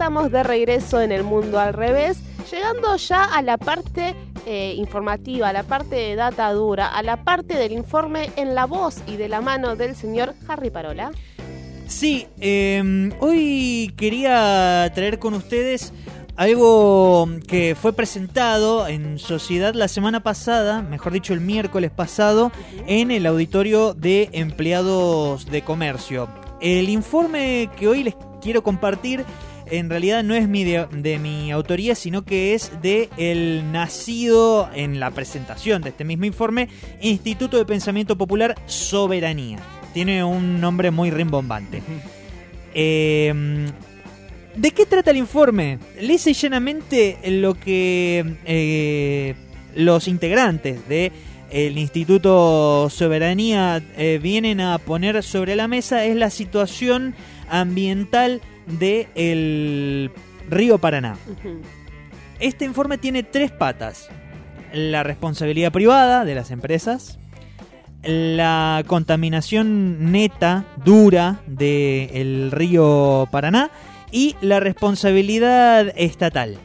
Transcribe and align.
estamos 0.00 0.32
de 0.32 0.42
regreso 0.42 1.02
en 1.02 1.12
el 1.12 1.24
mundo 1.24 1.60
al 1.60 1.74
revés, 1.74 2.16
llegando 2.50 2.96
ya 2.96 3.22
a 3.22 3.42
la 3.42 3.58
parte 3.58 4.14
eh, 4.46 4.72
informativa, 4.78 5.50
a 5.50 5.52
la 5.52 5.62
parte 5.62 5.94
de 5.94 6.14
data 6.14 6.50
dura, 6.54 6.86
a 6.86 7.02
la 7.02 7.22
parte 7.22 7.58
del 7.58 7.72
informe 7.72 8.30
en 8.36 8.54
la 8.54 8.64
voz 8.64 9.02
y 9.06 9.16
de 9.18 9.28
la 9.28 9.42
mano 9.42 9.76
del 9.76 9.94
señor 9.94 10.32
Harry 10.48 10.70
Parola. 10.70 11.10
Sí, 11.86 12.26
em, 12.40 13.12
hoy 13.20 13.92
quería 13.98 14.90
traer 14.94 15.18
con 15.18 15.34
ustedes 15.34 15.92
algo 16.34 17.28
que 17.46 17.76
fue 17.78 17.92
presentado 17.92 18.88
en 18.88 19.18
Sociedad 19.18 19.74
la 19.74 19.86
semana 19.86 20.22
pasada, 20.22 20.80
mejor 20.80 21.12
dicho 21.12 21.34
el 21.34 21.42
miércoles 21.42 21.90
pasado, 21.90 22.52
en 22.86 23.10
el 23.10 23.26
auditorio 23.26 23.92
de 23.92 24.30
empleados 24.32 25.44
de 25.44 25.60
comercio. 25.60 26.26
El 26.62 26.88
informe 26.88 27.68
que 27.76 27.86
hoy 27.86 28.02
les 28.02 28.14
quiero 28.40 28.62
compartir 28.62 29.26
en 29.70 29.88
realidad 29.88 30.22
no 30.22 30.34
es 30.34 30.48
mi 30.48 30.64
de, 30.64 31.18
mi 31.20 31.50
autoría, 31.50 31.94
sino 31.94 32.24
que 32.24 32.54
es 32.54 32.72
de 32.82 33.08
el 33.16 33.70
nacido 33.72 34.68
en 34.74 35.00
la 35.00 35.10
presentación 35.10 35.82
de 35.82 35.90
este 35.90 36.04
mismo 36.04 36.24
informe, 36.24 36.68
Instituto 37.00 37.56
de 37.56 37.64
Pensamiento 37.64 38.16
Popular 38.16 38.54
Soberanía. 38.66 39.58
Tiene 39.94 40.22
un 40.24 40.60
nombre 40.60 40.90
muy 40.90 41.10
rimbombante. 41.10 41.82
Eh, 42.74 43.32
¿De 44.56 44.70
qué 44.72 44.84
trata 44.84 45.10
el 45.12 45.16
informe? 45.16 45.78
Lisa 46.00 46.30
y 46.30 46.34
llanamente 46.34 47.18
lo 47.26 47.54
que 47.54 48.36
eh, 48.44 49.34
los 49.74 50.08
integrantes 50.08 50.86
de 50.88 51.12
el 51.50 51.78
Instituto 51.78 52.88
Soberanía 52.90 53.82
eh, 53.96 54.20
vienen 54.22 54.60
a 54.60 54.78
poner 54.78 55.22
sobre 55.22 55.56
la 55.56 55.68
mesa 55.68 56.04
es 56.04 56.16
la 56.16 56.30
situación 56.30 57.14
ambiental 57.48 58.40
del 58.66 60.10
río 60.48 60.78
Paraná. 60.78 61.16
Este 62.38 62.64
informe 62.64 62.98
tiene 62.98 63.22
tres 63.22 63.50
patas. 63.50 64.08
La 64.72 65.02
responsabilidad 65.02 65.72
privada 65.72 66.24
de 66.24 66.34
las 66.34 66.50
empresas, 66.50 67.18
la 68.02 68.82
contaminación 68.86 70.12
neta, 70.12 70.64
dura 70.84 71.40
del 71.46 72.50
río 72.50 73.28
Paraná 73.30 73.70
y 74.10 74.36
la 74.40 74.60
responsabilidad 74.60 75.92
estatal 75.96 76.58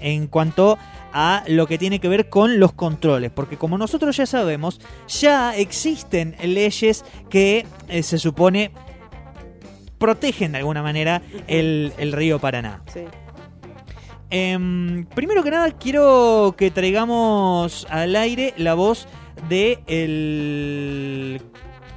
en 0.00 0.26
cuanto 0.26 0.78
a 1.12 1.44
lo 1.46 1.66
que 1.66 1.78
tiene 1.78 2.00
que 2.00 2.08
ver 2.08 2.28
con 2.28 2.58
los 2.58 2.72
controles, 2.72 3.30
porque 3.30 3.56
como 3.56 3.78
nosotros 3.78 4.16
ya 4.16 4.26
sabemos, 4.26 4.80
ya 5.08 5.56
existen 5.56 6.34
leyes 6.42 7.04
que 7.28 7.66
eh, 7.88 8.02
se 8.02 8.18
supone 8.18 8.72
protegen 10.02 10.50
de 10.50 10.58
alguna 10.58 10.82
manera 10.82 11.22
el, 11.46 12.12
río 12.12 12.40
Paraná. 12.40 12.82
Em, 14.30 15.06
primero 15.14 15.44
que 15.44 15.52
nada, 15.52 15.70
quiero 15.70 16.56
que 16.58 16.72
traigamos 16.72 17.86
al 17.88 18.16
aire 18.16 18.52
la 18.56 18.74
voz 18.74 19.06
de 19.48 19.78
el 19.86 21.40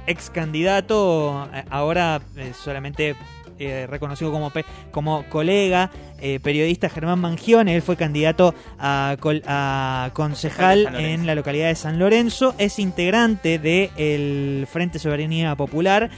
ex 0.06 0.30
candidato, 0.30 1.48
eh, 1.52 1.64
ahora 1.68 2.20
eh, 2.36 2.52
solamente 2.54 3.16
eh, 3.58 3.88
reconocido 3.88 4.30
como, 4.30 4.52
como 4.92 5.24
colega, 5.24 5.90
periodista 6.44 6.88
Germán 6.88 7.18
Mangione. 7.18 7.74
Él 7.74 7.82
fue 7.82 7.96
candidato 7.96 8.54
a, 8.78 10.10
concejal 10.12 10.94
en 10.94 11.26
la 11.26 11.34
localidad 11.34 11.68
de 11.68 11.74
San 11.74 11.98
Lorenzo. 11.98 12.54
Es 12.58 12.78
integrante 12.78 13.58
del 13.58 14.68
Frente 14.70 15.00
Soberanía 15.00 15.56
Popular. 15.56 16.08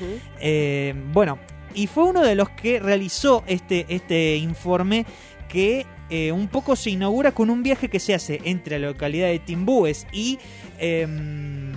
bueno, 1.15 1.39
y 1.75 1.87
fue 1.87 2.05
uno 2.05 2.23
de 2.23 2.35
los 2.35 2.49
que 2.51 2.81
realizó 2.81 3.45
este, 3.47 3.87
este 3.89 4.37
informe 4.37 5.07
que 5.49 5.87
eh, 6.11 6.33
un 6.33 6.49
poco 6.49 6.75
se 6.75 6.91
inaugura 6.91 7.33
con 7.33 7.51
un 7.51 7.63
viaje 7.63 7.89
que 7.89 8.01
se 8.01 8.15
hace 8.15 8.41
entre 8.45 8.79
la 8.79 8.89
localidad 8.89 9.29
de 9.29 9.39
Timbúes 9.39 10.07
y 10.13 10.39
em, 10.79 11.73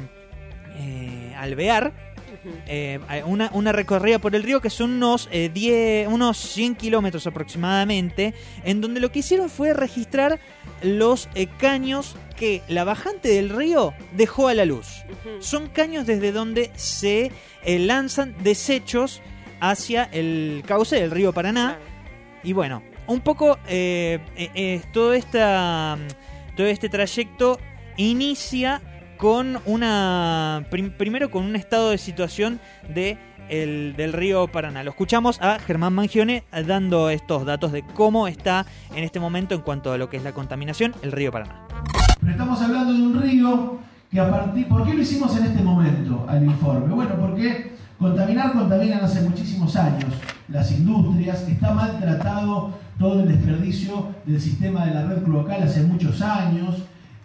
eh, 0.78 1.34
Alvear. 1.38 2.12
Eh, 2.66 3.00
una, 3.28 3.52
una, 3.54 3.72
recorrida 3.72 4.18
por 4.18 4.34
el 4.36 4.42
río 4.42 4.62
que 4.62 4.72
son 4.72 4.92
unos, 4.92 5.30
10, 5.32 6.08
unos 6.08 6.38
100 6.38 6.76
kilómetros 6.76 7.28
aproximadamente, 7.28 8.34
en 8.64 8.82
donde 8.82 9.00
lo 9.00 9.12
que 9.12 9.20
hicieron 9.20 9.48
fue 9.48 9.74
registrar 9.74 10.40
los 10.82 11.30
caños 11.60 12.16
que 12.38 12.64
la 12.68 12.84
bajante 12.84 13.30
del 13.30 13.50
río 13.50 13.94
dejó 14.14 14.48
a 14.48 14.56
la 14.56 14.66
luz. 14.66 15.04
Son 15.40 15.68
caños 15.68 16.08
desde 16.08 16.32
donde 16.32 16.72
se 16.76 17.32
lanzan 17.64 18.34
desechos 18.42 19.22
hacia 19.62 20.04
el 20.06 20.64
cauce 20.68 21.00
del 21.00 21.12
río 21.12 21.32
Paraná. 21.32 21.78
Y 22.44 22.52
bueno, 22.52 22.84
un 23.08 23.22
poco 23.22 23.58
eh, 23.68 24.20
eh, 24.36 24.50
eh, 24.56 24.82
todo, 24.92 25.14
esta, 25.14 25.98
todo 26.58 26.68
este 26.68 26.90
trayecto 26.90 27.58
inicia 27.96 28.82
con 29.18 29.60
una. 29.66 30.66
primero 30.98 31.32
con 31.32 31.46
un 31.46 31.56
estado 31.56 31.92
de 31.92 31.98
situación 32.00 32.60
de 32.90 33.18
el, 33.50 33.96
del 33.96 34.14
río 34.14 34.48
Paraná. 34.48 34.84
Lo 34.84 34.90
escuchamos 34.90 35.40
a 35.42 35.60
Germán 35.60 35.94
Mangione 35.94 36.44
dando 36.66 37.10
estos 37.10 37.46
datos 37.46 37.72
de 37.72 37.84
cómo 37.84 38.28
está 38.28 38.66
en 38.96 39.04
este 39.04 39.20
momento 39.20 39.54
en 39.54 39.62
cuanto 39.62 39.94
a 39.94 39.98
lo 39.98 40.10
que 40.10 40.18
es 40.18 40.24
la 40.24 40.34
contaminación 40.34 40.96
el 41.04 41.12
río 41.12 41.32
Paraná. 41.32 41.68
Pero 42.20 42.32
estamos 42.32 42.62
hablando 42.62 42.94
de 42.94 43.02
un 43.02 43.22
río 43.22 43.80
que 44.10 44.20
a 44.20 44.30
partir. 44.30 44.68
¿Por 44.68 44.86
qué 44.86 44.94
lo 44.94 45.02
hicimos 45.02 45.38
en 45.38 45.46
este 45.46 45.62
momento 45.62 46.26
al 46.28 46.44
informe? 46.44 46.94
Bueno, 46.94 47.16
porque 47.20 47.72
Contaminar 48.02 48.54
contaminan 48.54 49.04
hace 49.04 49.22
muchísimos 49.22 49.76
años 49.76 50.12
las 50.48 50.72
industrias, 50.72 51.48
está 51.48 51.72
maltratado 51.72 52.72
todo 52.98 53.22
el 53.22 53.28
desperdicio 53.28 54.08
del 54.26 54.42
sistema 54.42 54.88
de 54.88 54.96
la 54.96 55.06
red 55.06 55.22
cloacal 55.22 55.62
hace 55.62 55.84
muchos 55.84 56.20
años, 56.24 56.78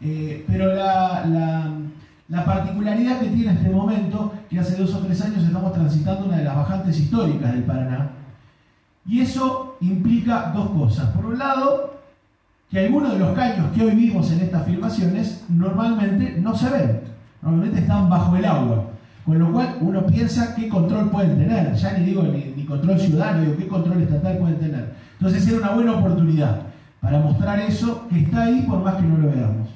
eh, 0.02 0.44
pero 0.46 0.74
la, 0.74 2.44
particularidad 2.44 3.20
que 3.20 3.28
tiene 3.28 3.54
este 3.54 3.70
momento, 3.70 4.34
que 4.50 4.60
hace 4.60 4.76
dos 4.76 4.92
o 4.94 4.98
tres 4.98 5.18
años 5.22 5.44
estamos 5.44 5.72
transitando 5.72 6.26
una 6.26 6.36
de 6.36 6.44
las 6.44 6.56
bajantes 6.56 7.00
históricas 7.00 7.54
del 7.54 7.64
Paraná, 7.64 8.10
y 9.06 9.22
eso 9.22 9.78
implica 9.80 10.52
dos 10.54 10.68
cosas. 10.72 11.06
Por 11.12 11.24
un 11.24 11.38
lado, 11.38 12.00
que 12.70 12.80
algunos 12.80 13.14
de 13.14 13.18
los 13.20 13.34
caños 13.34 13.72
que 13.74 13.82
hoy 13.82 13.94
vimos 13.94 14.30
en 14.30 14.40
estas 14.40 14.66
filmaciones 14.66 15.42
normalmente 15.48 16.36
no 16.38 16.54
se 16.54 16.68
ven, 16.68 17.00
normalmente 17.40 17.80
están 17.80 18.10
bajo 18.10 18.36
el 18.36 18.44
agua. 18.44 18.90
Con 19.26 19.40
lo 19.40 19.52
cual 19.52 19.78
uno 19.80 20.06
piensa 20.06 20.54
qué 20.54 20.68
control 20.68 21.10
pueden 21.10 21.36
tener, 21.36 21.74
ya 21.74 21.98
ni 21.98 22.06
digo 22.06 22.22
ni, 22.22 22.64
control 22.64 22.98
ciudadano, 22.98 23.40
digo 23.42 23.56
qué 23.56 23.66
control 23.66 24.02
estatal 24.02 24.38
pueden 24.38 24.60
tener. 24.60 24.94
Entonces 25.18 25.48
era 25.48 25.58
una 25.58 25.70
buena 25.72 25.92
oportunidad 25.94 26.60
para 27.00 27.18
mostrar 27.18 27.58
eso 27.58 28.06
que 28.08 28.20
está 28.20 28.44
ahí 28.44 28.64
por 28.68 28.84
más 28.84 28.94
que 28.94 29.02
no 29.02 29.18
lo 29.18 29.32
veamos. 29.32 29.68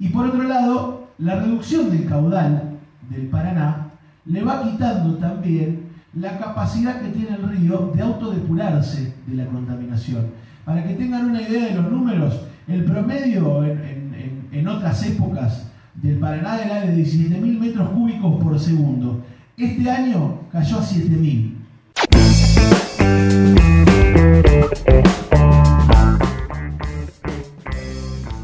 Y 0.00 0.08
por 0.08 0.26
otro 0.26 0.42
lado, 0.42 1.06
la 1.18 1.36
reducción 1.36 1.90
del 1.90 2.08
caudal 2.08 2.70
del 3.08 3.28
Paraná 3.28 3.86
le 4.24 4.42
va 4.42 4.64
quitando 4.64 5.14
también 5.14 5.84
la 6.14 6.36
capacidad 6.38 7.00
que 7.00 7.08
tiene 7.10 7.36
el 7.36 7.48
río 7.48 7.92
de 7.94 8.02
autodepurarse 8.02 9.14
de 9.28 9.34
la 9.36 9.46
contaminación. 9.46 10.26
Para 10.64 10.82
que 10.82 10.94
tengan 10.94 11.30
una 11.30 11.40
idea 11.40 11.66
de 11.66 11.74
los 11.74 11.88
números, 11.88 12.46
el 12.66 12.84
promedio 12.84 13.64
en 13.64 14.68
otras 14.68 15.06
épocas 15.06 15.71
del 15.94 16.18
Paraná 16.18 16.62
era 16.62 16.80
de 16.86 16.96
17.000 16.96 17.58
metros 17.58 17.88
cúbicos 17.90 18.42
por 18.42 18.58
segundo. 18.58 19.22
Este 19.56 19.90
año 19.90 20.40
cayó 20.50 20.78
a 20.78 20.82
7.000. 20.82 21.56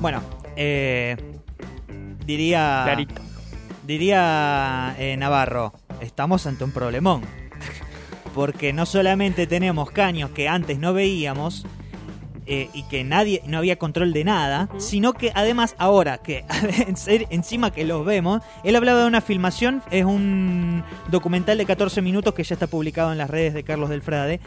Bueno, 0.01 0.23
eh, 0.57 1.17
diría, 2.25 2.97
diría 3.87 4.95
eh, 4.99 5.17
Navarro, 5.17 5.73
estamos 6.01 6.47
ante 6.47 6.65
un 6.65 6.73
problemón. 6.73 7.23
Porque 8.35 8.73
no 8.73 8.87
solamente 8.87 9.47
tenemos 9.47 9.91
caños 9.91 10.31
que 10.31 10.49
antes 10.49 10.79
no 10.79 10.93
veíamos, 10.93 11.67
eh, 12.51 12.71
y 12.73 12.85
que 12.85 13.05
nadie 13.05 13.43
no 13.47 13.59
había 13.59 13.77
control 13.77 14.15
de 14.15 14.25
nada, 14.25 14.71
sino 14.79 15.13
que 15.13 15.33
además 15.35 15.75
ahora 15.77 16.17
que 16.17 16.47
encima 17.31 17.71
que 17.71 17.85
los 17.85 18.07
vemos, 18.07 18.43
él 18.65 18.75
hablaba 18.75 19.03
de 19.03 19.07
una 19.07 19.21
filmación, 19.21 19.83
es 19.91 20.07
un 20.07 20.83
documental 21.11 21.59
de 21.59 21.67
14 21.67 22.01
minutos 22.01 22.33
que 22.33 22.43
ya 22.45 22.55
está 22.55 22.67
publicado 22.67 23.13
en 23.13 23.19
las 23.19 23.29
redes 23.29 23.53
de 23.53 23.65
Carlos 23.65 23.91
del 23.91 24.01
Frade, 24.01 24.41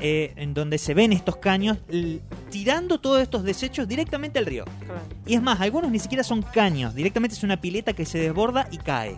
eh, 0.00 0.34
en 0.36 0.52
donde 0.52 0.76
se 0.76 0.92
ven 0.92 1.14
estos 1.14 1.36
caños 1.36 1.78
tirando 2.50 3.00
todos 3.00 3.22
estos 3.22 3.42
desechos 3.42 3.88
directamente 3.88 4.38
al 4.38 4.44
río. 4.44 4.66
Y 5.24 5.32
es 5.32 5.40
más, 5.40 5.58
algunos 5.62 5.90
ni 5.90 5.98
siquiera 5.98 6.24
son 6.24 6.42
caños, 6.42 6.94
directamente 6.94 7.36
es 7.36 7.42
una 7.42 7.58
pileta 7.58 7.94
que 7.94 8.04
se 8.04 8.18
desborda 8.18 8.68
y 8.70 8.76
cae 8.76 9.16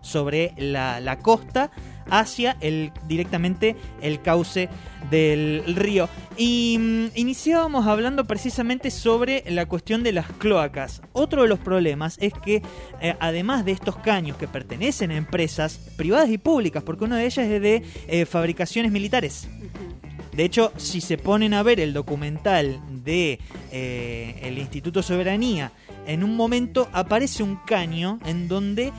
sobre 0.00 0.54
la, 0.56 1.00
la 1.00 1.18
costa 1.18 1.72
hacia 2.10 2.56
el, 2.60 2.92
directamente 3.08 3.76
el 4.02 4.20
cauce 4.20 4.68
del 5.10 5.64
río. 5.76 6.08
Y 6.36 6.76
mm, 6.78 7.06
iniciábamos 7.14 7.86
hablando 7.86 8.24
precisamente 8.24 8.90
sobre 8.90 9.44
la 9.48 9.66
cuestión 9.66 10.02
de 10.02 10.12
las 10.12 10.26
cloacas. 10.32 11.02
Otro 11.12 11.42
de 11.42 11.48
los 11.48 11.58
problemas 11.58 12.18
es 12.20 12.32
que 12.32 12.62
eh, 13.00 13.16
además 13.20 13.64
de 13.64 13.72
estos 13.72 13.96
caños 13.96 14.36
que 14.36 14.48
pertenecen 14.48 15.10
a 15.10 15.16
empresas 15.16 15.78
privadas 15.96 16.30
y 16.30 16.38
públicas, 16.38 16.82
porque 16.82 17.04
una 17.04 17.18
de 17.18 17.26
ellas 17.26 17.46
es 17.46 17.60
de 17.60 17.82
eh, 18.08 18.26
fabricaciones 18.26 18.92
militares. 18.92 19.48
De 20.32 20.44
hecho, 20.44 20.72
si 20.76 21.00
se 21.00 21.18
ponen 21.18 21.54
a 21.54 21.62
ver 21.62 21.80
el 21.80 21.92
documental 21.92 22.80
de 23.04 23.40
eh, 23.72 24.40
el 24.42 24.58
Instituto 24.58 25.02
Soberanía, 25.02 25.72
en 26.06 26.24
un 26.24 26.36
momento 26.36 26.88
aparece 26.92 27.42
un 27.42 27.56
caño 27.56 28.18
en 28.24 28.48
donde 28.48 28.92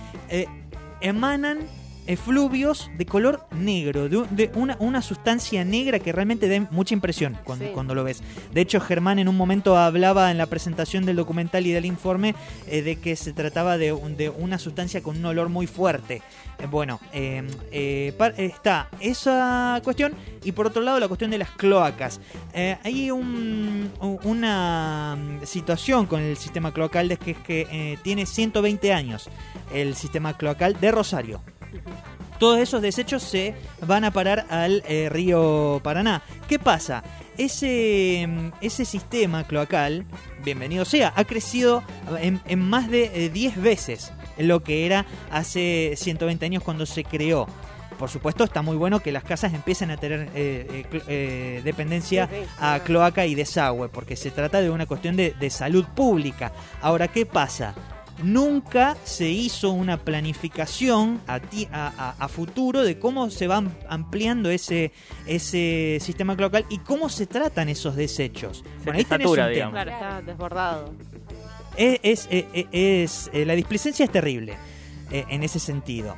emanan 1.02 1.60
efluvios 2.08 2.90
de 2.98 3.06
color 3.06 3.46
negro, 3.52 4.10
de, 4.10 4.26
de 4.32 4.52
una, 4.56 4.76
una, 4.80 5.02
sustancia 5.02 5.64
negra 5.64 6.00
que 6.00 6.12
realmente 6.12 6.48
da 6.48 6.68
mucha 6.72 6.94
impresión 6.94 7.38
cuando, 7.44 7.66
Sí. 7.66 7.72
cuando 7.74 7.96
lo 7.96 8.04
ves. 8.04 8.22
De 8.54 8.62
hecho, 8.62 8.80
Germán 8.82 9.20
en 9.20 9.28
un 9.28 9.38
momento 9.38 9.78
hablaba 9.78 10.32
en 10.32 10.38
la 10.38 10.46
presentación 10.48 11.06
del 11.06 11.16
documental 11.16 11.66
y 11.68 11.72
del 11.72 11.86
informe 11.86 12.36
eh, 12.68 12.82
de 12.82 12.98
que 12.98 13.16
se 13.16 13.34
trataba 13.34 13.78
de, 13.78 13.94
un- 13.94 14.18
de 14.18 14.30
una 14.30 14.58
sustancia 14.60 15.02
con 15.02 15.18
un 15.18 15.26
olor 15.26 15.50
muy 15.50 15.68
fuerte. 15.68 16.22
Eh, 16.60 16.68
bueno, 16.70 17.00
eh, 17.14 17.44
eh, 17.72 18.14
par- 18.18 18.34
está 18.38 18.90
esa 19.00 19.80
cuestión 19.84 20.14
y 20.44 20.52
por 20.52 20.68
otro 20.68 20.82
lado 20.82 21.00
la 21.00 21.08
cuestión 21.08 21.32
de 21.32 21.38
las 21.38 21.52
cloacas. 21.52 22.20
Hay 22.84 23.12
un- 23.12 23.92
una 24.24 25.18
situación 25.44 26.06
con 26.06 26.22
el 26.22 26.38
sistema 26.38 26.72
cloacal 26.74 27.08
de 27.08 27.18
que 27.18 27.32
es 27.32 27.38
que 27.40 27.98
tiene 28.04 28.26
120 28.26 28.94
años 28.94 29.30
el 29.74 29.96
sistema 29.96 30.36
cloacal 30.38 30.80
de 30.80 30.92
Rosario. 30.92 31.42
Todos 32.40 32.60
esos 32.60 32.82
desechos 32.82 33.24
se 33.24 33.54
van 33.86 34.04
a 34.04 34.12
parar 34.12 34.46
al 34.50 34.84
eh, 34.88 35.10
río 35.10 35.80
Paraná. 35.84 36.24
¿Qué 36.48 36.58
pasa? 36.58 37.04
Ese, 37.38 38.26
mm, 38.28 38.50
ese 38.62 38.86
sistema 38.86 39.46
cloacal, 39.46 40.06
bienvenido 40.44 40.86
sea, 40.86 41.14
ha 41.16 41.24
crecido 41.24 41.84
en, 42.20 42.42
en 42.48 42.60
más 42.60 42.90
de 42.90 43.26
eh, 43.26 43.30
10 43.30 43.62
veces 43.62 44.12
lo 44.38 44.64
que 44.64 44.86
era 44.86 45.06
hace 45.32 45.94
120 45.96 46.46
años 46.46 46.64
cuando 46.64 46.86
se 46.86 47.04
creó. 47.04 47.48
Por 48.02 48.10
supuesto, 48.10 48.44
está 48.44 48.64
muy 48.64 48.78
bueno 48.78 49.00
que 49.00 49.12
las 49.12 49.24
casas 49.24 49.54
empiecen 49.54 49.92
a 49.92 49.98
tener 49.98 50.22
eh, 50.34 50.86
eh, 50.92 51.02
eh, 51.08 51.62
dependencia 51.64 52.28
a 52.60 52.80
cloaca 52.84 53.28
y 53.28 53.36
desagüe, 53.36 53.90
porque 53.90 54.16
se 54.16 54.32
trata 54.32 54.60
de 54.60 54.72
una 54.72 54.88
cuestión 54.88 55.16
de, 55.16 55.36
de 55.40 55.50
salud 55.52 55.86
pública. 55.86 56.52
Ahora, 56.82 57.10
¿qué 57.10 57.28
pasa? 57.28 57.76
Nunca 58.24 58.96
se 59.04 59.30
hizo 59.30 59.72
una 59.72 59.98
planificación 59.98 61.22
a, 61.28 61.40
ti- 61.40 61.68
a- 61.72 61.92
a- 62.20 62.24
a 62.24 62.28
futuro 62.28 62.84
de 62.84 63.00
cómo 63.00 63.30
se 63.30 63.48
va 63.48 63.58
am- 63.58 63.72
ampliando 63.90 64.50
ese, 64.50 64.92
ese 65.26 65.98
sistema 66.02 66.36
cloacal 66.36 66.66
y 66.70 66.78
cómo 66.80 67.10
se 67.10 67.26
tratan 67.28 67.70
esos 67.70 67.96
desechos. 67.96 68.64
Se 68.84 68.92
ahí 68.92 69.04
tenés 69.04 69.24
satura, 69.26 69.48
un 69.48 69.54
digamos. 69.54 69.74
tema. 69.80 69.84
Claro, 69.84 69.92
está 69.92 70.22
desbordado. 70.22 70.94
Es, 71.78 72.00
es- 72.04 72.28
eh, 72.32 72.48
eh, 72.54 73.04
es- 73.04 73.30
eh, 73.34 73.46
la 73.46 73.56
displicencia 73.56 74.06
es 74.06 74.12
terrible 74.12 74.56
eh, 75.12 75.26
en 75.30 75.44
ese 75.44 75.60
sentido. 75.60 76.16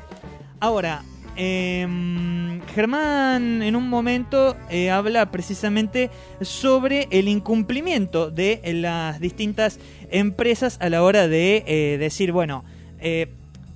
Ahora, 0.59 1.03
em, 1.35 2.61
Germán 2.73 3.61
en 3.61 3.75
un 3.75 3.89
momento 3.89 4.55
eh, 4.69 4.89
habla 4.89 5.31
precisamente 5.31 6.09
sobre 6.41 7.07
el 7.11 7.27
incumplimiento 7.27 8.31
de 8.31 8.61
las 8.73 9.19
distintas 9.19 9.79
empresas 10.09 10.77
a 10.79 10.89
la 10.89 11.03
hora 11.03 11.27
de 11.27 11.63
eh, 11.67 11.97
decir, 11.97 12.31
bueno, 12.31 12.63
eh, 12.99 13.27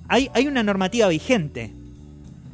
hay, 0.08 0.30
hay 0.34 0.46
una 0.46 0.62
normativa 0.62 1.08
vigente. 1.08 1.72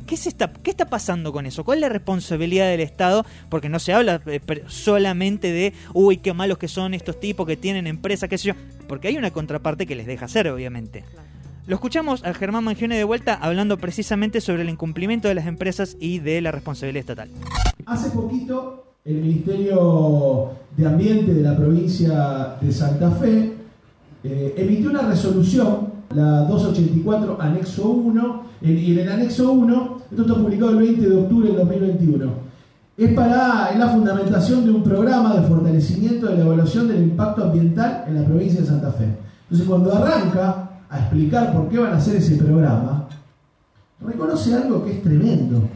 ¿Qué, 0.06 0.18
se 0.18 0.28
está, 0.28 0.52
¿Qué 0.52 0.70
está 0.70 0.86
pasando 0.86 1.32
con 1.32 1.46
eso? 1.46 1.64
¿Cuál 1.64 1.78
es 1.78 1.82
la 1.82 1.88
responsabilidad 1.88 2.68
del 2.68 2.80
Estado? 2.80 3.24
Porque 3.48 3.70
no 3.70 3.78
se 3.78 3.94
habla 3.94 4.20
eh, 4.26 4.40
solamente 4.66 5.50
de, 5.50 5.72
uy, 5.94 6.18
qué 6.18 6.34
malos 6.34 6.58
que 6.58 6.68
son 6.68 6.92
estos 6.92 7.18
tipos 7.18 7.46
que 7.46 7.56
tienen 7.56 7.86
empresas, 7.86 8.28
qué 8.28 8.36
sé 8.36 8.48
yo. 8.48 8.54
Porque 8.86 9.08
hay 9.08 9.16
una 9.16 9.30
contraparte 9.30 9.86
que 9.86 9.94
les 9.94 10.06
deja 10.06 10.26
hacer, 10.26 10.48
obviamente. 10.48 11.04
Lo 11.66 11.76
escuchamos 11.76 12.22
a 12.24 12.34
Germán 12.34 12.64
Mangione 12.64 12.96
de 12.96 13.04
vuelta 13.04 13.34
hablando 13.40 13.78
precisamente 13.78 14.40
sobre 14.42 14.62
el 14.62 14.68
incumplimiento 14.68 15.28
de 15.28 15.34
las 15.34 15.46
empresas 15.46 15.96
y 15.98 16.18
de 16.18 16.42
la 16.42 16.50
responsabilidad 16.52 17.00
estatal. 17.00 17.28
Hace 17.86 18.10
poquito 18.10 18.84
el 19.04 19.16
Ministerio 19.16 20.50
de 20.76 20.86
Ambiente 20.86 21.32
de 21.32 21.42
la 21.42 21.56
provincia 21.56 22.56
de 22.60 22.70
Santa 22.70 23.10
Fe 23.12 23.54
eh, 24.24 24.54
emitió 24.58 24.90
una 24.90 25.02
resolución, 25.02 25.88
la 26.14 26.40
284, 26.42 27.38
anexo 27.40 27.88
1, 27.88 28.42
en- 28.62 28.78
y 28.78 28.92
en 28.92 28.98
el 28.98 29.08
anexo 29.08 29.52
1, 29.52 29.98
esto 30.10 30.22
está 30.22 30.34
publicado 30.34 30.70
el 30.72 30.76
20 30.76 31.08
de 31.08 31.16
octubre 31.16 31.48
del 31.48 31.56
2021, 31.56 32.30
es 32.96 33.12
para 33.14 33.70
es 33.72 33.78
la 33.78 33.88
fundamentación 33.88 34.64
de 34.66 34.70
un 34.70 34.82
programa 34.82 35.34
de 35.34 35.46
fortalecimiento 35.48 36.26
de 36.26 36.36
la 36.38 36.44
evaluación 36.44 36.88
del 36.88 37.02
impacto 37.02 37.44
ambiental 37.44 38.04
en 38.06 38.20
la 38.20 38.24
provincia 38.26 38.60
de 38.60 38.66
Santa 38.66 38.92
Fe. 38.92 39.04
Entonces, 39.44 39.66
cuando 39.66 39.94
arranca 39.94 40.70
a 40.94 41.00
explicar 41.00 41.52
por 41.52 41.68
qué 41.68 41.78
van 41.78 41.92
a 41.92 41.96
hacer 41.96 42.16
ese 42.16 42.36
programa, 42.36 43.08
reconoce 44.00 44.54
algo 44.54 44.84
que 44.84 44.92
es 44.92 45.02
tremendo 45.02 45.68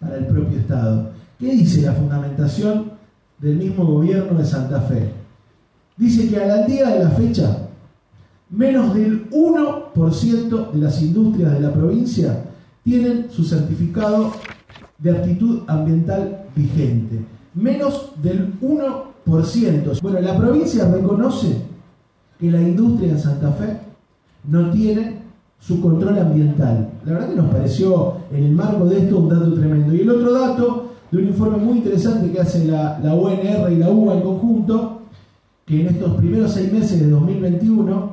para 0.00 0.16
el 0.16 0.26
propio 0.26 0.58
Estado. 0.58 1.10
¿Qué 1.38 1.50
dice 1.50 1.82
la 1.82 1.92
fundamentación 1.92 2.92
del 3.38 3.56
mismo 3.56 3.84
gobierno 3.84 4.38
de 4.38 4.44
Santa 4.46 4.80
Fe? 4.80 5.12
Dice 5.98 6.30
que 6.30 6.42
al 6.42 6.66
día 6.66 6.88
de 6.88 7.04
la 7.04 7.10
fecha, 7.10 7.58
menos 8.48 8.94
del 8.94 9.30
1% 9.30 10.70
de 10.72 10.78
las 10.78 11.02
industrias 11.02 11.52
de 11.52 11.60
la 11.60 11.72
provincia 11.72 12.44
tienen 12.82 13.30
su 13.30 13.44
certificado 13.44 14.32
de 14.96 15.10
aptitud 15.10 15.60
ambiental 15.66 16.46
vigente. 16.56 17.22
Menos 17.52 18.12
del 18.22 18.58
1%. 18.60 20.00
Bueno, 20.00 20.20
la 20.20 20.38
provincia 20.38 20.90
reconoce 20.90 21.58
que 22.40 22.50
la 22.50 22.62
industria 22.62 23.10
en 23.10 23.18
Santa 23.18 23.52
Fe 23.52 23.84
no 24.48 24.70
tiene 24.70 25.22
su 25.58 25.80
control 25.80 26.18
ambiental. 26.18 26.90
La 27.04 27.12
verdad 27.12 27.28
que 27.30 27.36
nos 27.36 27.50
pareció 27.50 28.14
en 28.30 28.44
el 28.44 28.52
marco 28.52 28.84
de 28.86 28.98
esto 28.98 29.18
un 29.18 29.28
dato 29.28 29.54
tremendo. 29.54 29.94
Y 29.94 30.00
el 30.00 30.10
otro 30.10 30.32
dato 30.32 30.90
de 31.10 31.18
un 31.18 31.24
informe 31.28 31.58
muy 31.58 31.78
interesante 31.78 32.30
que 32.30 32.40
hace 32.40 32.66
la, 32.66 32.98
la 33.02 33.14
UNR 33.14 33.72
y 33.72 33.76
la 33.76 33.88
UBA 33.90 34.14
en 34.14 34.20
conjunto, 34.20 35.02
que 35.64 35.80
en 35.80 35.86
estos 35.88 36.16
primeros 36.16 36.52
seis 36.52 36.72
meses 36.72 37.00
de 37.00 37.08
2021 37.08 38.12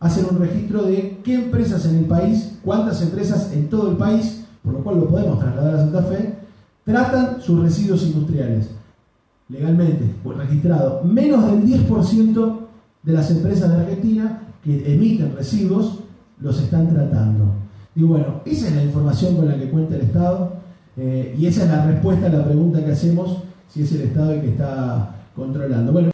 hacen 0.00 0.26
un 0.30 0.38
registro 0.38 0.82
de 0.82 1.18
qué 1.24 1.34
empresas 1.34 1.86
en 1.86 1.96
el 1.96 2.04
país, 2.04 2.58
cuántas 2.64 3.00
empresas 3.02 3.52
en 3.52 3.68
todo 3.68 3.90
el 3.90 3.96
país, 3.96 4.44
por 4.62 4.74
lo 4.74 4.80
cual 4.80 5.00
lo 5.00 5.08
podemos 5.08 5.38
trasladar 5.38 5.74
a 5.74 5.78
Santa 5.78 6.02
Fe, 6.02 6.34
tratan 6.84 7.40
sus 7.40 7.62
residuos 7.62 8.02
industriales 8.04 8.70
legalmente 9.48 10.14
pues, 10.22 10.36
registrado. 10.38 11.02
Menos 11.04 11.46
del 11.46 11.64
10% 11.64 12.58
de 13.02 13.12
las 13.12 13.30
empresas 13.30 13.70
de 13.70 13.76
Argentina 13.76 14.42
que 14.64 14.94
emiten 14.94 15.34
residuos 15.36 16.00
los 16.40 16.60
están 16.60 16.88
tratando. 16.88 17.54
Y 17.94 18.02
bueno, 18.02 18.40
esa 18.44 18.68
es 18.68 18.74
la 18.74 18.82
información 18.82 19.36
con 19.36 19.48
la 19.48 19.58
que 19.58 19.68
cuenta 19.68 19.96
el 19.96 20.02
Estado 20.02 20.54
eh, 20.96 21.34
y 21.38 21.46
esa 21.46 21.64
es 21.64 21.70
la 21.70 21.86
respuesta 21.86 22.26
a 22.26 22.30
la 22.30 22.44
pregunta 22.44 22.84
que 22.84 22.92
hacemos 22.92 23.42
si 23.68 23.82
es 23.82 23.92
el 23.92 24.02
Estado 24.02 24.32
el 24.32 24.40
que 24.40 24.48
está 24.50 25.14
controlando. 25.34 25.92
Bueno, 25.92 26.10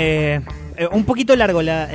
Eh, 0.00 0.40
eh, 0.78 0.88
un 0.90 1.04
poquito 1.04 1.34
largo 1.36 1.60
la, 1.62 1.88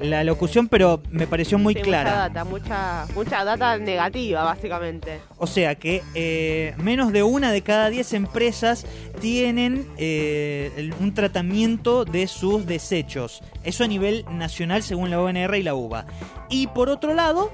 la 0.00 0.24
locución, 0.24 0.68
pero 0.68 1.02
me 1.10 1.26
pareció 1.26 1.58
muy 1.58 1.74
Sí, 1.74 1.82
clara. 1.82 2.10
Mucha 2.10 2.20
data, 2.28 2.44
mucha, 2.44 3.06
mucha 3.14 3.44
data 3.44 3.78
negativa, 3.78 4.42
básicamente. 4.44 5.20
O 5.38 5.46
sea 5.46 5.74
que 5.74 6.02
eh, 6.14 6.74
menos 6.78 7.12
de 7.12 7.22
una 7.22 7.52
de 7.52 7.62
cada 7.62 7.90
diez 7.90 8.12
empresas 8.12 8.86
tienen 9.20 9.86
eh, 9.98 10.90
un 11.00 11.14
tratamiento 11.14 12.04
de 12.04 12.26
sus 12.26 12.66
desechos. 12.66 13.42
Eso 13.62 13.84
a 13.84 13.86
nivel 13.86 14.24
nacional 14.30 14.82
según 14.82 15.10
la 15.10 15.20
ONR 15.20 15.54
y 15.56 15.62
la 15.62 15.74
UBA. 15.74 16.06
Y 16.50 16.66
por 16.68 16.88
otro 16.88 17.14
lado, 17.14 17.52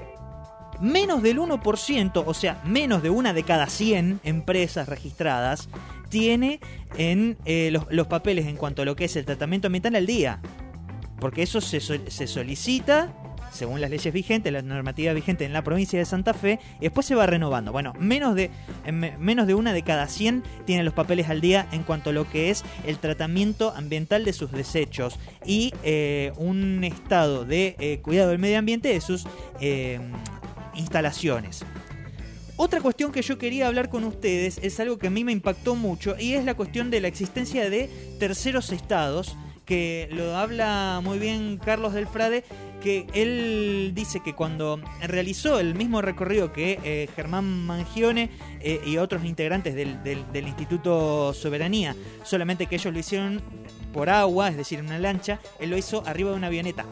menos 0.79 1.21
del 1.21 1.39
1%, 1.39 2.23
o 2.25 2.33
sea, 2.33 2.61
menos 2.65 3.03
de 3.03 3.09
una 3.09 3.33
de 3.33 3.43
cada 3.43 3.67
100 3.67 4.21
empresas 4.23 4.87
registradas, 4.89 5.69
tiene 6.11 6.59
en 6.95 7.37
eh, 7.45 7.73
los, 7.89 8.05
papeles 8.07 8.45
en 8.45 8.55
cuanto 8.57 8.83
a 8.83 8.85
lo 8.85 8.95
que 8.95 9.05
es 9.05 9.15
el 9.15 9.25
tratamiento 9.25 9.65
ambiental 9.67 9.95
al 9.95 10.05
día. 10.05 10.39
Porque 11.19 11.41
eso 11.41 11.59
se, 11.61 11.79
se 11.79 12.27
solicita 12.27 13.15
según 13.51 13.81
las 13.81 13.89
leyes 13.89 14.13
vigentes, 14.13 14.53
la 14.53 14.61
normativa 14.61 15.11
vigente 15.11 15.43
en 15.43 15.51
la 15.51 15.61
provincia 15.61 15.99
de 15.99 16.05
Santa 16.05 16.33
Fe, 16.33 16.57
y 16.79 16.83
después 16.83 17.05
se 17.05 17.15
va 17.15 17.25
renovando. 17.25 17.73
Bueno, 17.73 17.91
menos 17.99 18.33
de, 18.33 18.49
en 18.85 18.97
me- 18.97 19.17
menos 19.17 19.45
de 19.45 19.53
una 19.55 19.73
de 19.73 19.81
cada 19.83 20.07
100 20.07 20.41
tiene 20.65 20.83
los 20.85 20.93
papeles 20.93 21.27
al 21.29 21.41
día 21.41 21.67
en 21.73 21.83
cuanto 21.83 22.11
a 22.11 22.13
lo 22.13 22.29
que 22.29 22.49
es 22.49 22.63
el 22.87 22.97
tratamiento 22.97 23.73
ambiental 23.75 24.23
de 24.23 24.31
sus 24.31 24.53
desechos 24.53 25.19
y 25.45 25.73
eh, 25.83 26.31
un 26.37 26.85
estado 26.85 27.43
de 27.43 27.75
eh, 27.79 27.99
cuidado 28.01 28.29
del 28.29 28.39
medio 28.39 28.57
ambiente 28.57 28.87
de 28.87 29.01
sus 29.01 29.25
instalaciones. 30.73 31.65
Otra 32.63 32.79
cuestión 32.79 33.11
que 33.11 33.23
yo 33.23 33.39
quería 33.39 33.65
hablar 33.65 33.89
con 33.89 34.03
ustedes 34.03 34.59
es 34.61 34.79
algo 34.79 34.99
que 34.99 35.07
a 35.07 35.09
mí 35.09 35.23
me 35.23 35.31
impactó 35.31 35.73
mucho 35.73 36.15
y 36.19 36.33
es 36.33 36.45
la 36.45 36.53
cuestión 36.53 36.91
de 36.91 37.01
la 37.01 37.07
existencia 37.07 37.67
de 37.71 37.89
terceros 38.19 38.71
estados, 38.71 39.35
que 39.65 40.07
lo 40.11 40.37
habla 40.37 41.01
muy 41.03 41.17
bien 41.17 41.57
Carlos 41.57 41.95
del 41.95 42.05
Frade, 42.05 42.43
que 42.79 43.07
él 43.15 43.93
dice 43.95 44.19
que 44.23 44.35
cuando 44.35 44.79
realizó 45.01 45.59
el 45.59 45.73
mismo 45.73 46.03
recorrido 46.03 46.53
que 46.53 46.79
eh, 46.83 47.09
Germán 47.15 47.65
Mangione 47.65 48.29
eh, 48.59 48.79
y 48.85 48.97
otros 48.97 49.25
integrantes 49.25 49.73
del 49.73 50.47
Instituto 50.47 51.33
Soberanía, 51.33 51.95
solamente 52.23 52.67
que 52.67 52.75
ellos 52.75 52.93
lo 52.93 52.99
hicieron 52.99 53.41
por 53.91 54.07
agua, 54.11 54.49
es 54.49 54.57
decir, 54.57 54.77
en 54.77 54.85
una 54.85 54.99
lancha, 54.99 55.39
él 55.59 55.71
lo 55.71 55.77
hizo 55.77 56.03
arriba 56.05 56.29
de 56.29 56.35
una 56.35 56.45
avioneta. 56.45 56.85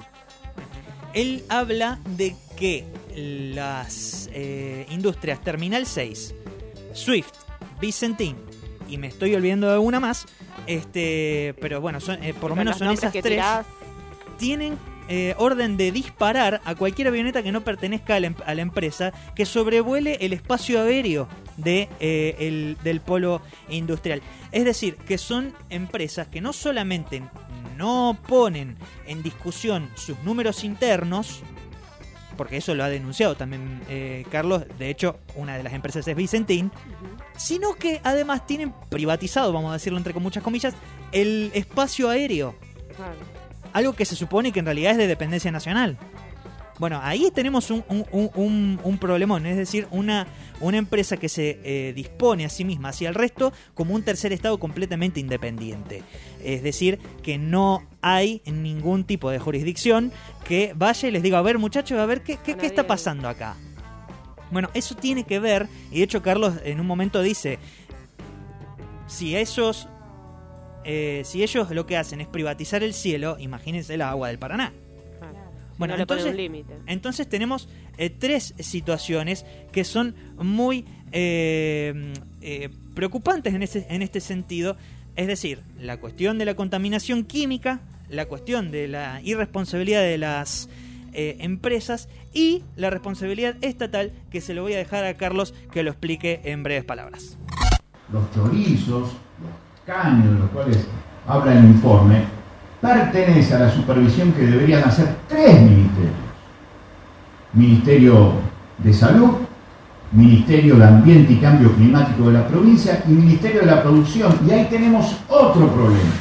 Él 1.14 1.44
habla 1.48 2.00
de 2.18 2.36
que 2.60 2.86
las 3.16 4.30
eh, 4.34 4.86
industrias 4.90 5.42
Terminal 5.42 5.86
6, 5.86 6.36
Swift, 6.94 7.32
Vicentín 7.80 8.36
y 8.90 8.98
me 8.98 9.08
estoy 9.08 9.34
olvidando 9.36 9.68
de 9.68 9.74
alguna 9.74 10.00
más, 10.00 10.26
este, 10.68 11.56
pero 11.62 11.80
bueno, 11.80 12.00
son, 12.00 12.22
eh, 12.24 12.34
por 12.34 12.50
lo 12.50 12.56
menos 12.56 12.78
son 12.78 12.88
esas 12.90 13.12
tres, 13.14 13.24
tirás, 13.36 13.66
tienen 14.38 14.78
eh, 15.08 15.34
orden 15.38 15.78
de 15.78 15.92
disparar 15.92 16.62
a 16.66 16.76
cualquier 16.76 17.08
avioneta 17.08 17.42
que 17.42 17.52
no 17.52 17.62
pertenezca 17.62 18.16
a 18.16 18.20
la, 18.20 18.28
em- 18.28 18.36
a 18.46 18.54
la 18.56 18.62
empresa 18.62 19.12
que 19.36 19.46
sobrevuele 19.46 20.18
el 20.22 20.34
espacio 20.34 20.82
aéreo 20.82 21.28
de, 21.58 21.88
eh, 22.00 22.36
el- 22.40 22.78
del 22.84 23.00
polo 23.02 23.42
industrial. 23.70 24.22
Es 24.52 24.66
decir, 24.66 24.96
que 24.98 25.18
son 25.18 25.54
empresas 25.70 26.28
que 26.28 26.42
no 26.42 26.54
solamente 26.54 27.24
no 27.78 28.18
ponen 28.28 28.76
en 29.08 29.24
discusión 29.24 29.90
sus 29.96 30.20
números 30.20 30.64
internos, 30.64 31.42
porque 32.40 32.56
eso 32.56 32.74
lo 32.74 32.86
ha 32.86 32.90
denunciado 32.90 33.36
también 33.36 33.82
eh, 33.90 34.24
Carlos, 34.32 34.64
de 34.78 34.90
hecho 34.90 35.20
una 35.36 35.58
de 35.58 35.64
las 35.64 35.74
empresas 35.74 36.08
es 36.08 36.16
Vicentín, 36.16 36.72
sino 37.36 37.74
que 37.74 38.00
además 38.06 38.48
tienen 38.48 38.74
privatizado, 38.88 39.52
vamos 39.52 39.72
a 39.72 39.74
decirlo 39.74 39.98
entre 39.98 40.14
con 40.14 40.24
muchas 40.24 40.42
comillas, 40.42 40.74
el 41.12 41.52
espacio 41.54 42.10
aéreo. 42.10 42.56
Algo 43.74 43.92
que 43.92 44.06
se 44.06 44.16
supone 44.16 44.54
que 44.54 44.60
en 44.60 44.66
realidad 44.68 44.94
es 44.94 44.98
de 45.00 45.08
dependencia 45.08 45.52
nacional. 45.52 45.98
Bueno, 46.80 47.00
ahí 47.04 47.30
tenemos 47.36 47.70
un, 47.72 47.84
un, 47.90 48.06
un- 48.12 48.32
un- 48.36 48.80
un 48.84 48.98
problemón, 48.98 49.46
es 49.46 49.58
decir, 49.58 49.86
una, 49.92 50.28
una 50.62 50.78
empresa 50.78 51.18
que 51.18 51.28
se 51.28 51.60
eh, 51.64 51.92
dispone 51.94 52.46
a 52.46 52.50
sí 52.50 52.64
misma 52.64 52.90
hacia 52.90 53.10
el 53.10 53.16
resto 53.16 53.52
como 53.74 53.94
un 53.94 54.02
tercer 54.04 54.32
estado 54.32 54.58
completamente 54.60 55.20
independiente. 55.20 56.04
Es 56.42 56.64
decir, 56.64 56.98
que 57.22 57.38
no 57.38 57.84
hay 58.02 58.42
ningún 58.46 59.04
tipo 59.04 59.30
de 59.30 59.40
jurisdicción 59.40 60.14
que 60.46 60.72
vaya 60.74 61.10
y 61.10 61.12
les 61.12 61.22
diga, 61.22 61.38
a 61.40 61.42
ver 61.42 61.58
muchachos, 61.60 62.00
a 62.00 62.06
ver 62.06 62.22
qué, 62.24 62.38
qué, 62.46 62.56
qué 62.56 62.66
está 62.68 62.88
pasando 62.88 63.28
acá. 63.28 63.58
Bueno, 64.50 64.70
eso 64.74 64.96
tiene 64.96 65.26
que 65.26 65.38
ver, 65.40 65.68
y 65.92 65.98
de 65.98 66.04
hecho 66.06 66.22
Carlos 66.24 66.54
en 66.64 66.80
un 66.80 66.88
momento 66.88 67.22
dice, 67.22 67.60
si 69.08 69.36
ellos, 69.36 69.90
eh, 70.86 71.24
si 71.26 71.44
ellos 71.44 71.70
lo 71.72 71.86
que 71.86 71.98
hacen 71.98 72.22
es 72.22 72.28
privatizar 72.28 72.84
el 72.84 72.94
cielo, 72.94 73.36
imagínense 73.38 73.94
el 73.96 74.02
agua 74.02 74.30
del 74.30 74.40
Paraná. 74.40 74.72
Bueno, 75.80 75.96
no 75.96 75.98
le 75.98 76.06
ponen 76.06 76.26
entonces- 76.28 76.32
un 76.32 76.38
límite. 76.38 76.74
Entonces 76.86 77.28
tenemos 77.28 77.68
eh, 77.98 78.12
tres 78.12 78.54
situaciones 78.60 79.46
que 79.72 79.84
son 79.84 80.14
muy 80.38 80.86
eh, 81.12 82.14
eh, 82.42 82.70
preocupantes 82.94 83.54
en, 83.56 83.64
ese, 83.64 83.88
en 83.90 84.02
este 84.04 84.20
sentido. 84.20 84.78
Es 85.16 85.26
decir, 85.28 85.64
la 85.80 85.98
cuestión 85.98 86.38
de 86.38 86.46
la 86.46 86.54
contaminación 86.56 87.24
química, 87.24 87.82
la 88.10 88.26
cuestión 88.28 88.70
de 88.72 88.88
la 88.88 89.22
irresponsabilidad 89.24 90.02
de 90.02 90.18
las 90.18 90.70
eh, 91.14 91.38
empresas 91.40 92.08
y 92.34 92.64
la 92.76 92.90
responsabilidad 92.92 93.56
estatal, 93.62 94.12
que 94.30 94.42
se 94.42 94.54
lo 94.54 94.62
voy 94.62 94.74
a 94.74 94.78
dejar 94.78 95.06
a 95.06 95.16
Carlos 95.16 95.54
que 95.72 95.82
lo 95.82 95.90
explique 95.90 96.42
en 96.44 96.62
breves 96.62 96.84
palabras. 96.86 97.38
los 98.14 98.32
chorizos, 98.34 99.10
los 99.12 99.86
caños 99.86 100.34
de 100.34 100.40
los 100.40 100.50
cuales 100.52 100.88
habla 101.26 101.58
el 101.58 101.66
informe, 101.66 102.24
pertenece 102.82 103.56
a 103.56 103.60
la 103.60 103.72
supervisión 103.72 104.32
que 104.32 104.46
deberían 104.46 104.84
hacer 104.84 105.16
tres 105.28 105.62
ministerios. 105.62 106.14
Ministerio 107.54 108.34
de 108.78 108.94
Salud, 108.94 109.32
Ministerio 110.12 110.76
de 110.76 110.86
Ambiente 110.86 111.34
y 111.34 111.38
Cambio 111.38 111.74
Climático 111.74 112.28
de 112.28 112.34
la 112.34 112.48
provincia 112.48 113.04
y 113.08 113.12
Ministerio 113.12 113.62
de 113.62 113.68
la 113.68 113.82
Producción. 113.82 114.40
Y 114.48 114.52
ahí 114.52 114.68
tenemos 114.70 115.18
otro 115.28 115.68
problema. 115.68 116.12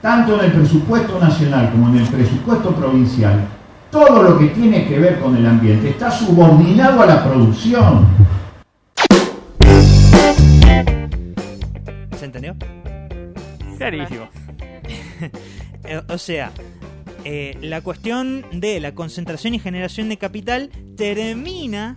Tanto 0.00 0.38
en 0.38 0.46
el 0.46 0.52
presupuesto 0.52 1.18
nacional 1.18 1.70
como 1.70 1.88
en 1.88 1.98
el 1.98 2.08
presupuesto 2.08 2.74
provincial, 2.74 3.40
todo 3.90 4.22
lo 4.22 4.38
que 4.38 4.46
tiene 4.46 4.86
que 4.86 4.98
ver 4.98 5.20
con 5.20 5.36
el 5.36 5.46
ambiente 5.46 5.90
está 5.90 6.10
subordinado 6.10 7.02
a 7.02 7.06
la 7.06 7.24
producción. 7.24 8.06
¿Se 12.16 12.24
entendió? 12.24 12.54
Clarísimo. 13.78 14.28
Eh, 15.84 16.00
o 16.08 16.18
sea, 16.18 16.52
eh, 17.24 17.56
la 17.60 17.80
cuestión 17.80 18.44
de 18.52 18.80
la 18.80 18.94
concentración 18.94 19.54
y 19.54 19.58
generación 19.58 20.08
de 20.08 20.16
capital 20.16 20.70
termina 20.96 21.94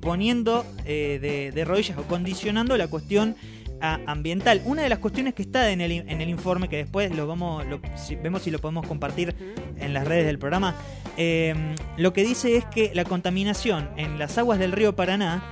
poniendo 0.00 0.64
eh, 0.84 1.52
de, 1.54 1.64
rodillas 1.64 1.98
o 1.98 2.02
condicionando 2.04 2.76
la 2.76 2.88
cuestión 2.88 3.36
ah, 3.80 3.98
ambiental. 4.06 4.62
Una 4.64 4.82
de 4.82 4.88
las 4.88 4.98
cuestiones 5.00 5.34
que 5.34 5.42
está 5.42 5.70
en 5.70 5.80
el, 5.80 5.90
en 5.92 6.20
el 6.20 6.28
informe, 6.28 6.68
que 6.68 6.76
después 6.76 7.14
lo 7.14 7.26
vamos, 7.26 7.64
si- 7.96 8.16
vemos 8.16 8.42
si 8.42 8.50
lo 8.50 8.58
podemos 8.60 8.86
compartir 8.86 9.34
en 9.76 9.92
las 9.92 10.06
redes 10.06 10.26
del 10.26 10.38
programa, 10.38 10.74
eh, 11.16 11.54
lo 11.96 12.12
que 12.12 12.22
dice 12.24 12.56
es 12.56 12.64
que 12.66 12.92
la 12.94 13.04
contaminación 13.04 13.90
en 13.96 14.18
las 14.18 14.38
aguas 14.38 14.58
del 14.60 14.72
río 14.72 14.94
Paraná 14.94 15.42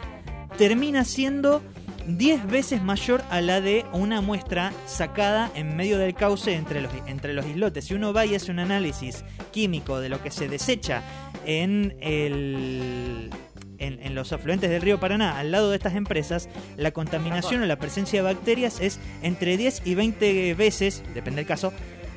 termina 0.56 1.04
siendo 1.04 1.60
10 2.06 2.46
veces 2.46 2.82
mayor 2.82 3.22
a 3.30 3.40
la 3.40 3.60
de 3.60 3.84
una 3.92 4.20
muestra 4.20 4.72
sacada 4.86 5.50
en 5.54 5.76
medio 5.76 5.98
del 5.98 6.14
cauce 6.14 6.54
entre 6.54 6.80
los, 6.80 6.92
entre 7.06 7.32
los 7.32 7.46
islotes. 7.46 7.86
Si 7.86 7.94
uno 7.94 8.12
va 8.12 8.26
y 8.26 8.34
hace 8.34 8.50
un 8.50 8.58
análisis 8.58 9.24
químico 9.52 10.00
de 10.00 10.08
lo 10.08 10.22
que 10.22 10.30
se 10.30 10.48
desecha 10.48 11.02
en, 11.44 11.96
el, 12.00 13.30
en, 13.78 14.14
los 14.14 14.32
afluentes 14.32 14.70
del 14.70 14.82
río 14.82 15.00
Paraná 15.00 15.38
al 15.38 15.50
lado 15.50 15.70
de 15.70 15.76
estas 15.76 15.94
empresas, 15.94 16.48
la 16.76 16.92
contaminación 16.92 17.62
o 17.62 17.66
la 17.66 17.76
presencia 17.76 18.20
de 18.20 18.32
bacterias 18.32 18.80
es 18.80 18.98
entre 19.22 19.56
10 19.56 19.82
y 19.84 19.94
20 19.94 20.54
veces, 20.54 21.02
depende 21.14 21.40
del 21.40 21.46
caso, 21.46 21.72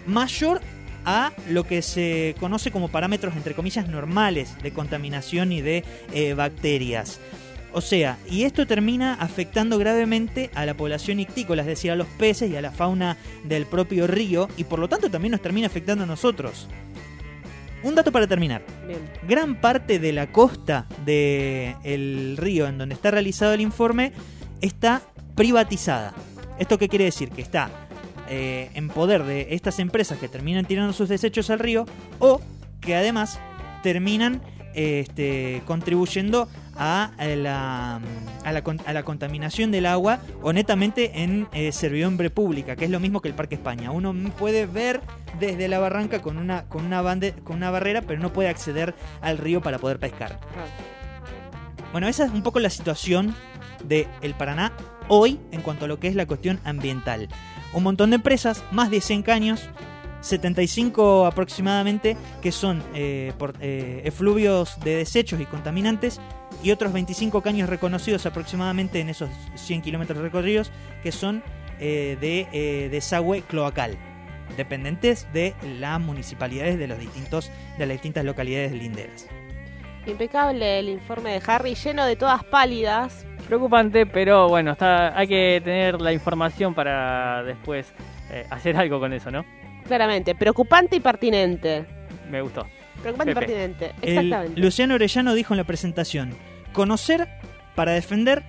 mayor 0.06 0.62
a 1.06 1.32
lo 1.50 1.64
que 1.64 1.82
se 1.82 2.36
conoce 2.40 2.72
como 2.72 2.90
parámetros 2.90 3.36
entre 3.36 3.56
comillas 3.56 3.88
normales 3.88 4.56
de 4.62 4.72
contaminación 4.72 5.52
y 5.52 5.62
de 5.62 5.84
eh, 6.14 6.34
bacterias. 6.34 7.20
O 7.72 7.82
sea, 7.82 8.18
y 8.30 8.44
esto 8.44 8.66
termina 8.66 9.14
afectando 9.14 9.78
gravemente 9.78 10.50
a 10.56 10.66
la 10.66 10.76
población 10.76 11.20
ictícola, 11.20 11.62
es 11.62 11.68
decir, 11.68 11.92
a 11.92 11.96
los 11.96 12.08
peces 12.08 12.50
y 12.50 12.56
a 12.56 12.62
la 12.62 12.72
fauna 12.72 13.18
del 13.44 13.66
propio 13.66 14.08
río, 14.08 14.48
y 14.58 14.64
por 14.64 14.80
lo 14.80 14.90
tanto 14.90 15.10
también 15.10 15.32
nos 15.32 15.42
termina 15.42 15.68
afectando 15.68 16.04
a 16.04 16.08
nosotros. 16.08 16.68
Un 17.84 17.96
dato 17.96 18.12
para 18.12 18.28
terminar. 18.28 18.62
Bien. 18.88 19.00
Gran 19.28 19.62
parte 19.62 20.00
de 20.00 20.12
la 20.12 20.32
costa 20.32 20.88
del 21.06 22.36
río 22.38 22.68
en 22.68 22.78
donde 22.78 22.96
está 22.96 23.12
realizado 23.12 23.54
el 23.54 23.62
informe 23.62 24.12
está 24.62 25.02
privatizada. 25.36 26.14
¿Esto 26.58 26.78
qué 26.78 26.90
quiere 26.90 27.06
decir? 27.06 27.30
Que 27.30 27.42
está 27.42 27.70
eh, 28.30 28.70
en 28.74 28.90
poder 28.90 29.24
de 29.24 29.48
estas 29.52 29.80
empresas 29.80 30.20
que 30.20 30.28
terminan 30.28 30.66
tirando 30.66 30.92
sus 30.92 31.08
desechos 31.08 31.50
al 31.50 31.60
río 31.60 31.86
o 32.20 32.42
que 32.82 32.96
además 32.96 33.40
terminan 33.82 34.42
este, 34.74 35.62
contribuyendo 35.66 36.48
a 36.76 37.12
la, 37.18 38.00
a, 38.46 38.52
la, 38.54 38.64
a 38.86 38.94
la 38.94 39.04
contaminación 39.04 39.70
del 39.72 39.86
agua 39.86 40.20
o 40.42 40.54
netamente 40.54 41.24
en 41.24 41.48
eh, 41.52 41.72
servidumbre 41.72 42.30
pública, 42.30 42.76
que 42.76 42.86
es 42.86 42.92
lo 42.92 43.00
mismo 43.00 43.22
que 43.22 43.28
el 43.28 43.34
Parque 43.36 43.56
España. 43.56 43.92
Uno 43.92 44.14
puede 44.38 44.66
ver 44.66 45.02
desde 45.40 45.68
la 45.68 45.80
barranca 45.80 46.22
con 46.22 46.38
una, 46.38 46.64
con 46.70 46.86
una, 46.86 47.02
bande- 47.02 47.34
con 47.44 47.58
una 47.58 47.70
barrera, 47.72 48.02
pero 48.02 48.22
no 48.22 48.32
puede 48.32 48.50
acceder 48.50 48.96
al 49.22 49.38
río 49.38 49.62
para 49.62 49.78
poder 49.80 50.00
pescar. 50.00 50.40
Bueno, 51.92 52.08
esa 52.08 52.26
es 52.26 52.32
un 52.32 52.44
poco 52.44 52.60
la 52.60 52.70
situación 52.70 53.36
de 53.84 54.08
el 54.22 54.34
Paraná 54.36 54.72
hoy 55.08 55.40
en 55.52 55.62
cuanto 55.62 55.86
a 55.86 55.88
lo 55.88 56.00
que 56.00 56.08
es 56.08 56.16
la 56.16 56.26
cuestión 56.28 56.60
ambiental. 56.64 57.28
Un 57.74 57.84
montón 57.84 58.12
de 58.12 58.18
empresas, 58.18 58.64
más 58.72 58.90
de 58.92 59.02
100 59.02 59.24
caños, 59.24 59.70
75 60.22 61.26
aproximadamente, 61.26 62.18
que 62.42 62.52
son 62.52 62.84
eh, 62.94 63.34
por, 63.38 63.54
eh, 63.62 64.02
efluvios 64.06 64.80
de 64.82 64.96
desechos 64.98 65.40
y 65.40 65.46
contaminantes, 65.46 66.20
y 66.64 66.72
otros 66.72 66.92
25 66.92 67.42
caños 67.42 67.70
reconocidos 67.70 68.26
aproximadamente 68.26 69.00
en 69.00 69.10
esos 69.10 69.30
100 69.56 69.82
kilómetros 69.82 70.20
recorridos, 70.20 70.72
que 71.04 71.12
son 71.12 71.44
eh, 71.80 72.18
de 72.20 72.48
eh, 72.52 72.90
desagüe 72.90 73.42
cloacal, 73.42 73.98
dependientes 74.58 75.32
de 75.32 75.56
las 75.80 75.98
municipalidades 76.02 76.78
de, 76.78 76.88
los 76.88 77.00
distintos, 77.00 77.50
de 77.78 77.86
las 77.86 77.96
distintas 77.96 78.26
localidades 78.26 78.74
linderas. 78.74 79.28
Impecable 80.06 80.80
el 80.80 80.90
informe 80.90 81.32
de 81.32 81.42
Harry, 81.48 81.76
lleno 81.76 82.06
de 82.06 82.18
todas 82.18 82.44
pálidas. 82.44 83.26
Preocupante, 83.48 84.06
pero 84.06 84.50
bueno, 84.50 84.74
está, 84.74 85.18
hay 85.18 85.28
que 85.28 85.62
tener 85.64 86.02
la 86.02 86.12
información 86.12 86.74
para 86.74 87.44
después 87.44 87.94
eh, 88.30 88.46
hacer 88.50 88.76
algo 88.76 89.00
con 89.00 89.14
eso, 89.14 89.32
¿no? 89.32 89.46
Claramente, 89.90 90.36
preocupante 90.36 90.96
y 90.96 91.00
pertinente. 91.02 91.86
Me 92.30 92.42
gustó. 92.42 92.66
Preocupante 93.02 93.34
Pepe. 93.34 93.46
y 93.46 93.48
pertinente, 93.48 93.92
El- 94.02 94.10
exactamente. 94.18 94.62
Luciano 94.62 94.94
Orellano 94.94 95.34
dijo 95.34 95.54
en 95.54 95.58
la 95.58 95.64
presentación, 95.64 96.34
conocer 96.74 97.28
para 97.76 97.92
defender 97.92 98.44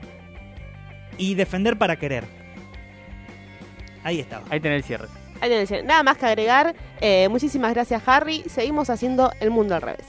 y 1.16 1.34
defender 1.34 1.78
para 1.78 1.96
querer. 1.96 2.24
Ahí 4.04 4.20
estaba. 4.20 4.44
Ahí 4.50 4.60
tenés 4.60 4.76
el 4.78 4.84
cierre. 4.84 5.08
Ahí 5.40 5.48
tenés, 5.48 5.84
Nada 5.84 6.02
más 6.02 6.18
que 6.18 6.26
agregar. 6.26 6.74
Eh, 7.00 7.28
muchísimas 7.30 7.72
gracias, 7.72 8.02
Harry. 8.06 8.42
Seguimos 8.46 8.90
haciendo 8.90 9.32
el 9.40 9.50
mundo 9.50 9.74
al 9.74 9.82
revés. 9.82 10.06